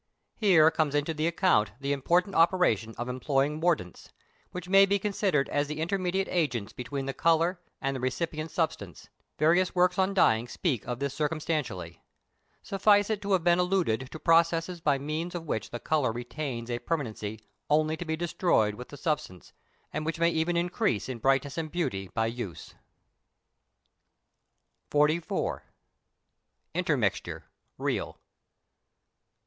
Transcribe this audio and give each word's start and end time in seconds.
Here 0.35 0.71
comes 0.71 0.95
into 0.95 1.13
the 1.13 1.27
account 1.27 1.73
the 1.79 1.93
important 1.93 2.33
operation 2.33 2.95
of 2.97 3.07
employing 3.07 3.59
mordants, 3.61 4.09
which 4.49 4.67
may 4.67 4.87
be 4.87 4.97
considered 4.97 5.47
as 5.49 5.67
the 5.67 5.79
intermediate 5.79 6.27
agents 6.29 6.73
between 6.73 7.05
the 7.05 7.13
colour 7.13 7.59
and 7.79 7.95
the 7.95 7.99
recipient 7.99 8.49
substance; 8.49 9.09
various 9.37 9.75
works 9.75 9.99
on 9.99 10.15
dyeing 10.15 10.47
speak 10.47 10.87
of 10.87 10.97
this 10.97 11.13
circumstantially. 11.13 12.01
Suffice 12.63 13.11
it 13.11 13.21
to 13.21 13.33
have 13.33 13.45
alluded 13.45 14.09
to 14.09 14.17
processes 14.17 14.81
by 14.81 14.97
means 14.97 15.35
of 15.35 15.45
which 15.45 15.69
the 15.69 15.79
colour 15.79 16.11
retains 16.11 16.71
a 16.71 16.79
permanency 16.79 17.39
only 17.69 17.95
to 17.95 18.03
be 18.03 18.15
destroyed 18.17 18.73
with 18.73 18.89
the 18.89 18.97
substance, 18.97 19.53
and 19.93 20.03
which 20.03 20.17
may 20.19 20.31
even 20.31 20.57
increase 20.57 21.09
in 21.09 21.19
brightness 21.19 21.59
and 21.59 21.71
beauty 21.71 22.09
by 22.15 22.25
use. 22.25 22.73
XLIV. 24.91 25.61
INTERMIXTURE, 26.73 27.43
REAL. 27.77 28.05
551. 28.13 28.19